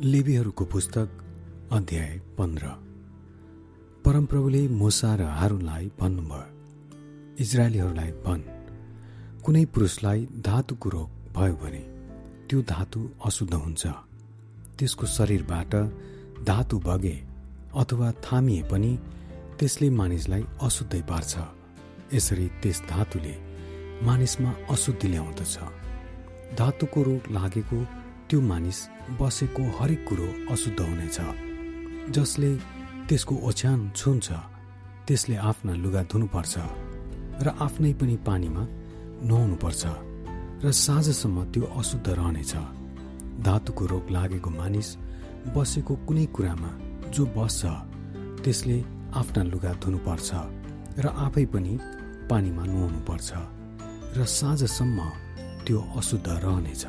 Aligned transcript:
लेबीहरूको 0.00 0.64
पुस्तक 0.64 1.08
अध्याय 1.72 2.10
पन्ध्र। 2.38 2.66
परमप्रभुले 4.04 4.60
मुसा 4.70 5.14
र 5.14 5.22
हारूनलाई 5.38 5.90
भन्नुभयो 6.00 7.34
इजरायलीहरूलाई 7.42 8.10
भन् 8.24 8.44
कुनै 9.42 9.64
पुरुषलाई 9.64 10.20
धातुको 10.46 10.88
रोग 10.88 11.10
भयो 11.34 11.54
भने 11.54 11.82
त्यो 12.46 12.62
धातु 12.62 13.00
अशुद्ध 13.26 13.54
हुन्छ। 13.54 13.86
त्यसको 14.78 15.06
शरीरबाट 15.08 15.74
धातु 16.46 16.78
बगे 16.78 17.16
अथवा 17.74 18.12
थामिए 18.22 18.62
पनि 18.70 18.92
त्यसले 19.58 19.90
मानिसलाई 19.90 20.42
अशुद्धै 20.62 21.02
पार्छ। 21.10 21.32
यसरी 22.14 22.46
त्यस 22.62 22.82
धातुले 22.90 23.34
मानिसमा 24.06 24.50
अशुद्धि 24.70 25.08
ल्याउँदछ। 25.08 25.56
धातुको 26.54 27.02
रोग 27.02 27.32
लागेको 27.32 27.78
त्यो 28.28 28.40
मानिस 28.40 28.78
बसेको 29.20 29.62
हरेक 29.78 30.00
कुरो 30.08 30.28
अशुद्ध 30.52 30.80
हुनेछ। 30.80 31.18
जसले 32.16 32.50
त्यसको 33.08 33.34
ओछ्यान 33.48 33.80
छुन्छ 33.96 34.26
त्यसले 35.08 35.36
आफ्ना 35.50 35.72
लुगा 35.82 36.02
धुनुपर्छ 36.12 36.54
र 37.44 37.46
आफ्नै 37.66 37.92
पनि 38.00 38.16
पानीमा 38.28 38.62
नुहाउनुपर्छ 39.28 39.82
र 40.64 40.66
साँझसम्म 40.84 41.36
त्यो 41.52 41.64
अशुद्ध 41.80 42.08
रहनेछ। 42.20 42.52
धातुको 43.46 43.84
रोग 43.92 44.04
लागेको 44.16 44.50
मानिस 44.60 44.88
बसेको 45.56 45.94
कुनै 46.06 46.26
कुरामा 46.36 46.70
जो 47.14 47.22
बस्छ 47.36 47.62
त्यसले 48.44 48.76
आफ्ना 49.20 49.42
लुगा 49.52 49.72
धुनुपर्छ 49.82 50.28
र 51.00 51.06
आफै 51.24 51.44
पनि 51.52 51.72
पानीमा 52.30 52.64
नुहाउनुपर्छ 52.72 53.30
र 54.16 54.18
साँझसम्म 54.38 54.98
त्यो 55.64 55.78
अशुद्ध 55.98 56.28
रहनेछ। 56.44 56.84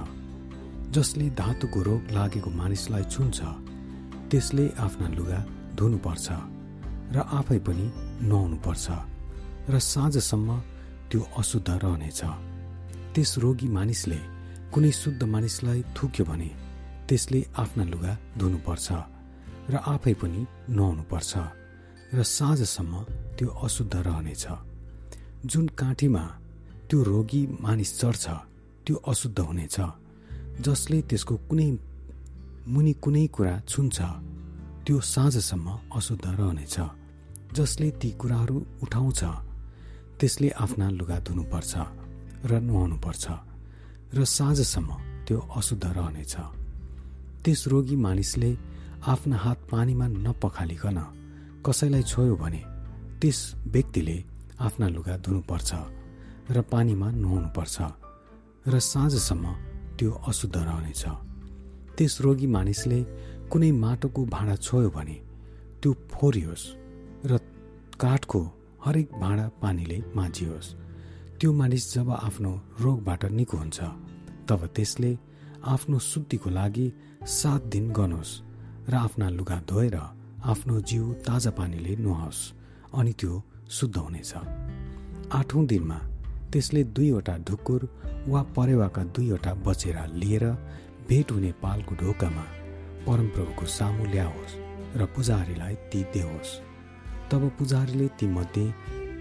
जसले 0.95 1.25
धातुको 1.37 1.79
रोग 1.83 2.01
लागेको 2.17 2.49
मानिसलाई 2.51 3.03
छुन्छ 3.13 3.39
त्यसले 4.29 4.65
आफ्ना 4.85 5.07
लुगा 5.17 5.39
धुनुपर्छ 5.77 6.27
र 7.15 7.17
आफै 7.39 7.59
पनि 7.67 7.85
नुहाउनुपर्छ 8.29 8.85
र 9.69 9.75
साँझसम्म 9.93 10.49
त्यो 11.09 11.21
अशुद्ध 11.39 11.69
रहनेछ। 11.83 12.21
त्यस 13.13 13.31
रोगी 13.43 13.67
मानिसले 13.77 14.19
कुनै 14.73 14.91
शुद्ध 15.01 15.21
मानिसलाई 15.33 15.79
थुक्यो 15.97 16.23
भने 16.29 16.49
त्यसले 17.07 17.39
आफ्ना 17.61 17.83
लुगा 17.91 18.13
धुनुपर्छ 18.39 18.87
र 19.73 19.75
आफै 19.93 20.13
पनि 20.21 20.41
नुहाउनुपर्छ 20.77 21.31
र 22.17 22.19
साँझसम्म 22.37 22.93
त्यो 23.37 23.47
अशुद्ध 23.65 23.95
रहनेछ। 24.09 24.45
जुन 25.45 25.65
काँटीमा 25.79 26.23
त्यो 26.89 26.97
रोगी 27.03 27.41
मानिस 27.65 27.91
चढ्छ 27.99 28.25
त्यो 28.85 28.95
अशुद्ध 29.11 29.39
हुनेछ। 29.39 29.77
जसले 30.65 30.97
त्यसको 31.09 31.35
कुनै 31.49 31.69
मुनि 32.73 32.93
कुनै 33.03 33.25
कुरा 33.35 33.53
छुन्छ 33.71 33.97
त्यो 34.85 34.97
साँझसम्म 35.13 35.67
अशुद्ध 35.97 36.25
रहनेछ। 36.39 36.75
जसले 37.57 37.87
ती 37.99 38.09
कुराहरू 38.19 38.57
उठाउँछ 38.83 39.21
त्यसले 40.19 40.49
आफ्ना 40.63 40.87
लुगा 40.89 41.17
धुनुपर्छ 41.27 41.73
र 42.49 42.51
नुहाउनुपर्छ 42.67 43.25
र 44.17 44.19
साँझसम्म 44.37 44.89
त्यो 45.25 45.37
अशुद्ध 45.59 45.85
रहनेछ। 45.97 46.35
त्यस 47.43 47.61
रोगी 47.71 47.95
मानिसले 47.95 48.51
आफ्ना 49.13 49.37
हात 49.37 49.59
पानीमा 49.71 50.07
नपखालिकन 50.25 50.99
कसैलाई 51.65 52.03
छोयो 52.11 52.35
भने 52.35 52.61
त्यस 53.21 53.39
व्यक्तिले 53.73 54.17
आफ्ना 54.59 54.87
लुगा 54.95 55.15
धुनुपर्छ 55.25 55.71
र 56.51 56.57
पानीमा 56.71 57.07
नुहाउनुपर्छ 57.21 57.77
र 58.67 58.73
साँझसम्म 58.91 59.45
त्यो 59.99 60.11
अशुद्ध 60.29 60.57
रहनेछ 60.57 61.03
त्यस 61.97 62.13
रोगी 62.23 62.47
मानिसले 62.55 62.99
कुनै 63.51 63.71
माटोको 63.83 64.21
भाँडा 64.25 64.55
छोयो 64.65 64.89
भने 64.97 65.17
त्यो 65.81 65.91
फोरियोस् 66.11 66.65
र 67.29 67.31
काठको 68.01 68.41
हरेक 68.85 69.07
भाँडा 69.21 69.45
पानीले 69.61 69.97
माझियोस्। 70.15 70.67
त्यो 71.39 71.49
मानिस 71.59 71.83
जब 71.93 72.09
आफ्नो 72.27 72.51
रोगबाट 72.81 73.21
निको 73.37 73.57
हुन्छ 73.57 73.79
तब 74.47 74.61
त्यसले 74.75 75.11
आफ्नो 75.73 75.97
शुद्धिको 76.11 76.49
लागि 76.49 76.87
सात 77.39 77.61
दिन 77.73 77.85
गनोस् 77.91 78.39
र 78.91 78.93
आफ्ना 78.95 79.27
लुगा 79.29 79.57
धोएर 79.69 79.95
आफ्नो 80.51 80.75
जिउ 80.89 81.03
ताजा 81.27 81.51
पानीले 81.59 81.93
नुहाओस् 82.03 82.41
अनि 82.95 83.11
त्यो 83.19 83.33
शुद्ध 83.69 83.95
हुनेछ। 83.97 84.31
आठौँ 85.39 85.65
दिनमा 85.67 85.99
त्यसले 86.51 86.83
दुईवटा 86.95 87.35
ढुकुर 87.47 87.81
वा 88.27 88.41
परेवाका 88.55 89.03
दुईवटा 89.15 89.53
बचेरा 89.65 90.05
लिएर 90.13 90.45
भेट 91.09 91.31
हुने 91.31 91.51
पालको 91.61 91.95
ढोकामा 91.95 92.45
परमप्रभुको 93.07 93.65
सामु 93.77 94.05
ल्याओस् 94.05 94.57
र 94.97 95.05
पुजारीलाई 95.15 95.75
ती 95.91 96.01
देओस्। 96.13 96.51
तब 97.31 97.41
पुजारीले 97.59 98.07
तीमध्ये 98.19 98.65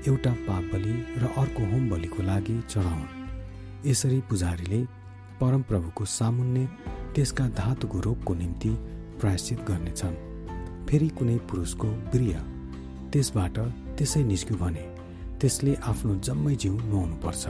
एउटा 0.09 0.33
पाप 0.49 0.65
बलि 0.73 0.95
र 1.21 1.33
अर्को 1.37 1.63
होम 1.71 1.89
बलिको 1.91 2.23
लागि 2.23 2.57
चढाउन्। 2.71 3.07
यसरी 3.87 4.21
पुजारीले 4.31 4.81
परमप्रभुको 5.41 6.05
सामुन्ने 6.19 6.65
त्यसका 7.15 7.49
धातुको 7.61 8.01
रोगको 8.01 8.35
निम्ति 8.35 8.71
प्रायश्चित 9.21 9.59
गर्नेछन्। 9.69 10.17
फेरि 10.87 11.09
कुनै 11.09 11.37
पुरुषको 11.49 11.89
प्रिय 12.13 12.35
त्यसबाट 13.13 13.59
त्यसै 13.97 14.23
निस्क्यो 14.25 14.57
भने 14.57 14.85
त्यसले 15.41 15.73
आफ्नो 15.91 16.13
जम्मै 16.27 16.55
जिउ 16.63 16.75
नुहाउनुपर्छ 16.91 17.45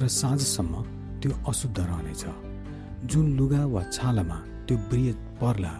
र 0.00 0.02
साँझसम्म 0.20 0.74
त्यो 1.20 1.30
अशुद्ध 1.50 1.78
रहनेछ। 1.80 2.22
जुन 3.10 3.26
लुगा 3.38 3.62
वा 3.74 3.82
छालामा 3.96 4.38
त्यो 4.66 4.76
ब्रिय 4.90 5.10
पर्ला 5.40 5.72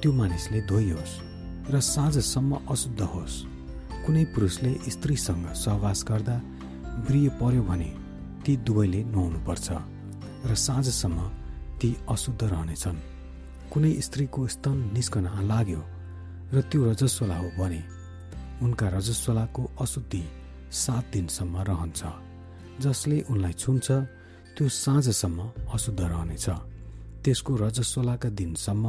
त्यो 0.00 0.10
मानिसले 0.12 0.60
धोइयोस् 0.70 1.14
र 1.72 1.74
साँझसम्म 1.80 2.52
अशुद्ध 2.72 3.00
होस्। 3.12 3.36
कुनै 4.04 4.24
पुरुषले 4.34 4.72
स्त्रीसँग 4.94 5.44
सहवास 5.64 6.04
गर्दा 6.08 6.36
ब्रिय 7.08 7.28
पर्यो 7.40 7.62
भने 7.68 7.90
ती 8.44 8.52
दुवैले 8.66 9.00
नुहाउनुपर्छ 9.12 9.68
र 10.44 10.54
साँझसम्म 10.66 11.18
ती 11.80 11.88
अशुद्ध 12.14 12.42
रहनेछन्। 12.44 12.98
कुनै 13.72 13.92
स्त्रीको 14.06 14.40
स्तन 14.54 14.76
निस्कन 14.94 15.26
लाग्यो 15.50 15.82
र 16.54 16.56
त्यो 16.70 16.80
रजस्वला 16.90 17.36
हो 17.36 17.48
भने 17.58 17.82
उनका 18.64 18.86
रजस्वलाको 18.96 19.62
अशुद्धि 19.80 20.24
सात 20.72 21.04
दिनसम्म 21.12 21.56
रहन्छ। 21.68 22.00
जसले 22.80 23.20
उनलाई 23.30 23.52
छुन्छ 23.52 23.86
त्यो 24.56 24.68
साँझसम्म 24.68 25.38
अशुद्ध 25.72 26.00
रहनेछ। 26.00 26.46
त्यसको 27.24 27.52
रजस्वलाका 27.56 28.28
दिनसम्म 28.28 28.84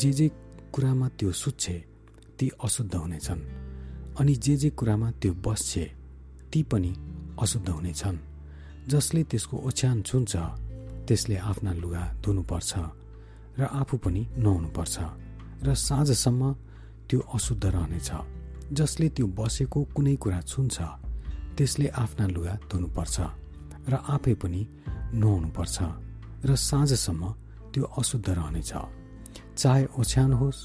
जे 0.00 0.10
जे 0.12 0.26
कुरामा 0.74 1.08
त्यो 1.18 1.32
सुत्छे 1.32 1.76
ती 2.38 2.46
अशुद्ध 2.64 2.94
हुनेछन्। 2.94 3.40
अनि 4.20 4.34
जे 4.34 4.56
जे 4.56 4.70
कुरामा 4.70 5.10
त्यो 5.20 5.32
बस्छे 5.44 5.84
ती 6.52 6.62
पनि 6.62 6.92
अशुद्ध 7.40 7.68
हुनेछन्। 7.68 8.18
जसले 8.88 9.22
त्यसको 9.24 9.56
ओछ्यान 9.56 10.02
छुन्छ 10.02 10.32
त्यसले 11.06 11.36
आफ्ना 11.36 11.72
लुगा 11.72 12.04
धुनुपर्छ 12.22 12.72
र 13.58 13.62
आफू 13.80 13.96
पनि 13.96 14.22
नुहाउनुपर्छ 14.38 14.96
र 15.66 15.74
साँझसम्म 15.74 16.42
त्यो 17.08 17.18
अशुद्ध 17.34 17.64
रहनेछ। 17.66 18.10
जसले 18.72 19.08
त्यो 19.08 19.26
बसेको 19.26 19.80
कुनै 19.94 20.16
कुरा 20.16 20.40
छुन्छ 20.40 20.76
त्यसले 21.60 21.88
आफ्ना 21.92 22.26
लुगा 22.26 22.54
धुनुपर्छ 22.72 23.16
र 23.92 23.94
आफै 24.14 24.34
पनि 24.40 24.60
नुहाउनुपर्छ 25.12 25.76
र 26.48 26.50
साँझसम्म 26.56 27.22
त्यो 27.72 27.84
अशुद्ध 28.00 28.28
रहनेछ। 28.32 28.72
चाहे 29.60 29.84
ओछ्यान 30.00 30.32
होस् 30.40 30.60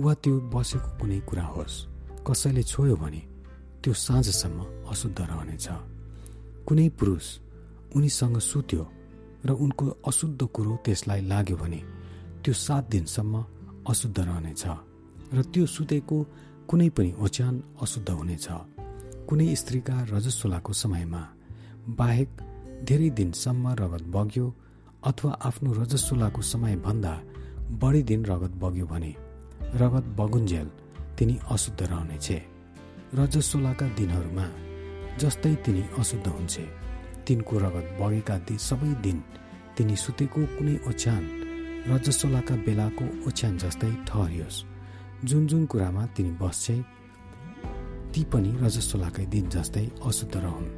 वा 0.00 0.12
त्यो 0.24 0.34
बसेको 0.48 0.90
कुनै 0.98 1.18
कुरा 1.28 1.44
होस् 1.54 1.76
कसैले 2.24 2.62
छोयो 2.72 2.96
भने 2.96 3.22
त्यो 3.84 3.92
साँझसम्म 4.06 4.58
अशुद्ध 4.88 5.20
रहनेछ। 5.20 5.66
कुनै 6.66 6.88
पुरुष 6.98 7.26
उनीसँग 7.96 8.36
सुत्यो 8.50 8.82
र 9.44 9.50
उनको 9.64 9.84
अशुद्ध 10.08 10.40
कुरो 10.56 10.72
त्यसलाई 10.84 11.20
लाग्यो 11.28 11.56
भने 11.62 11.80
त्यो 12.42 12.52
सात 12.64 12.84
दिनसम्म 12.88 13.34
अशुद्ध 13.92 14.18
रहनेछ 14.20 14.64
र 15.36 15.38
त्यो 15.52 15.64
सुतेको 15.68 16.16
कुनै 16.68 16.88
पनि 16.96 17.10
ओछ्यान 17.20 17.54
अशुद्ध 17.84 18.08
हुनेछ। 18.10 18.48
कुनै 19.28 19.54
स्त्रीका 19.56 19.94
रजस्वलाको 20.10 20.72
समयमा 20.82 21.22
बाहेक 21.98 22.30
धेरै 22.88 23.08
दिनसम्म 23.18 23.64
रगत 23.80 24.04
बग्यो 24.14 24.46
अथवा 25.10 25.30
आफ्नो 25.48 25.70
रजस्वलाको 25.80 26.40
समयभन्दा 26.52 27.12
बढी 27.82 28.02
दिन 28.10 28.20
रगत 28.30 28.52
बग्यो 28.62 28.86
भने 28.86 29.12
रगत 29.82 30.06
बगुन्जेल 30.18 30.68
तिनी 31.16 31.36
अशुद्ध 31.54 31.80
रहनेछे। 31.82 32.38
रजस्वलाका 33.14 33.86
दिनहरूमा 33.98 34.46
जस्तै 35.20 35.54
तिनी 35.64 35.82
अशुद्ध 36.00 36.26
हुन्छे 36.26 36.64
तिनको 37.26 37.54
रगत 37.64 37.86
बगेका 38.00 38.36
दि 38.46 38.56
सबै 38.68 38.92
दिन 39.04 39.18
तिनी 39.76 39.96
सुतेको 40.04 40.40
कुनै 40.56 40.76
ओछ्यान 40.90 41.22
रजस्वलाका 41.90 42.54
बेलाको 42.66 43.06
ओछ्यान 43.28 43.54
जस्तै 43.64 43.92
ठहरियोस्। 44.08 44.64
जुन 45.28 45.42
जुन 45.46 45.62
कुरामा 45.72 46.02
तिनी 46.16 46.32
बस्छे 46.42 46.76
ती 48.14 48.22
पनि 48.32 48.50
रजस्वलाकै 48.62 49.24
दिन 49.26 49.46
जस्तै 49.50 49.86
अशुद्ध 50.06 50.34
रहन्। 50.36 50.68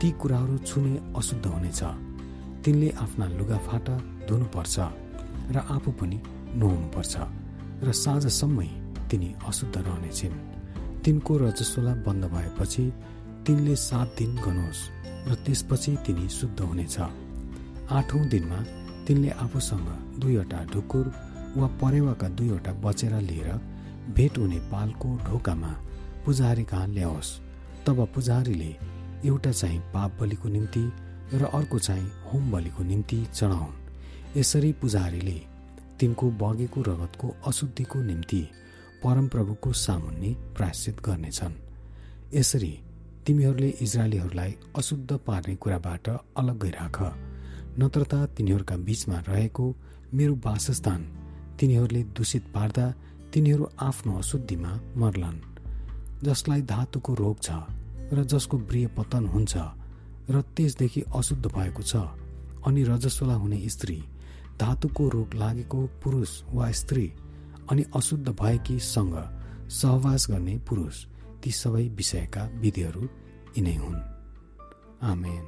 ती 0.00 0.08
कुराहरू 0.20 0.56
छुने 0.68 0.92
अशुद्ध 1.14 1.44
हुनेछ। 1.46 1.80
तिनले 2.62 2.88
आफ्ना 3.04 3.26
लुगाफाटा 3.38 3.94
धुनुपर्छ 4.28 4.76
र 5.54 5.56
आफू 5.74 5.90
पनि 6.00 6.18
नुहाउनुपर्छ 6.58 7.14
र 7.86 7.88
साँझसम्मै 7.94 8.68
तिनी 9.10 9.28
अशुद्ध 9.50 9.76
रहनेछिन्। 9.78 10.34
तिनको 11.04 11.32
रजस्वला 11.38 11.92
बन्द 12.06 12.24
भएपछि 12.34 12.84
तिनले 13.46 13.74
सात 13.78 14.08
दिन 14.18 14.30
गनोस् 14.44 14.82
र 15.28 15.30
त्यसपछि 15.44 15.92
तिनी 16.04 16.26
शुद्ध 16.38 16.58
हुनेछ। 16.60 16.96
आठौँ 17.98 18.24
दिनमा 18.32 18.58
तिनले 19.06 19.30
आफूसँग 19.44 19.88
दुईवटा 20.20 20.58
ढुकुर 20.72 21.06
वा 21.56 21.66
परेवाका 21.80 22.28
दुईवटा 22.38 22.72
बचेर 22.82 23.14
लिएर 23.30 23.50
भेट 24.16 24.34
हुने 24.38 24.58
पालको 24.72 25.08
ढोकामा 25.26 25.72
पुजारी 26.24 26.64
कहाँ 26.64 26.86
ल्याओस् 26.88 27.38
तब 27.86 28.06
पुजारीले 28.14 28.70
एउटा 29.24 29.50
चाहिँ 29.52 29.80
पाप 29.94 30.16
बलिको 30.20 30.48
निम्ति 30.48 30.84
र 31.34 31.44
अर्को 31.54 31.78
चाहिँ 31.78 32.10
होम 32.32 32.50
बलिको 32.52 32.82
निम्ति 32.84 33.18
चढाउन्। 33.34 34.38
यसरी 34.38 34.72
पुजारीले 34.82 35.38
तिनको 36.00 36.30
बगेको 36.40 36.80
रगतको 36.82 37.34
अशुद्धिको 37.46 38.02
निम्ति 38.02 38.40
परमप्रभुको 39.04 39.72
सामुन्ने 39.72 40.30
प्रायश्चित 40.56 41.00
गर्नेछन्। 41.00 41.54
यसरी 42.34 42.72
तिमीहरूले 43.26 43.68
इजरायलीहरूलाई 43.82 44.54
अशुद्ध 44.78 45.18
पार्ने 45.26 45.54
कुराबाट 45.56 46.08
अलग्गै 46.08 46.70
राख 46.70 46.98
नत्र 47.78 48.02
त 48.04 48.14
तिनीहरूका 48.36 48.76
बीचमा 48.86 49.18
रहेको 49.28 49.64
मेरो 50.14 50.34
वासस्थान 50.44 51.00
तिनीहरूले 51.58 52.02
दूषित 52.16 52.44
पार्दा 52.54 52.86
तिनीहरू 53.32 53.68
आफ्नो 53.80 54.18
अशुद्धिमा 54.18 54.72
मर्लान्। 54.96 55.51
जसलाई 56.24 56.62
धातुको 56.62 57.14
रोग 57.14 57.40
छ 57.42 57.50
र 58.12 58.24
जसको 58.24 58.58
ब्रिय 58.58 58.86
पतन 58.86 59.26
हुन्छ 59.26 59.56
र 60.30 60.40
त्यसदेखि 60.56 61.02
अशुद्ध 61.16 61.46
भएको 61.46 61.82
छ 61.82 61.96
अनि 62.66 62.82
रजस्वला 62.82 63.34
हुने 63.34 63.68
स्त्री 63.68 64.02
धातुको 64.60 65.08
रोग 65.08 65.34
लागेको 65.34 65.86
पुरुष 66.02 66.42
वा 66.52 66.70
स्त्री 66.70 67.12
अनि 67.70 67.84
अशुद्ध 67.96 68.28
भएकीसँग 68.28 69.16
सहवास 69.70 70.26
गर्ने 70.30 70.58
पुरुष 70.58 71.06
ती 71.42 71.50
सबै 71.50 71.88
विषयका 71.88 72.42
विधिहरू 72.54 73.02
यिनै 73.56 73.76
हुन्। 73.76 74.00
आमेन। 75.02 75.44